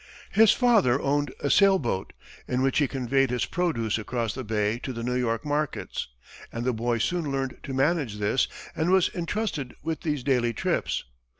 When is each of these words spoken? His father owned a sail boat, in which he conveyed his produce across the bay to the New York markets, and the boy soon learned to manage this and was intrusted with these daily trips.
His 0.31 0.51
father 0.51 0.99
owned 0.99 1.31
a 1.41 1.51
sail 1.51 1.77
boat, 1.77 2.11
in 2.47 2.63
which 2.63 2.79
he 2.79 2.87
conveyed 2.87 3.29
his 3.29 3.45
produce 3.45 3.99
across 3.99 4.33
the 4.33 4.43
bay 4.43 4.79
to 4.79 4.91
the 4.93 5.03
New 5.03 5.13
York 5.13 5.45
markets, 5.45 6.07
and 6.51 6.65
the 6.65 6.73
boy 6.73 6.97
soon 6.97 7.31
learned 7.31 7.59
to 7.61 7.71
manage 7.75 8.17
this 8.17 8.47
and 8.75 8.89
was 8.89 9.09
intrusted 9.09 9.75
with 9.83 10.01
these 10.01 10.23
daily 10.23 10.53
trips. 10.53 11.03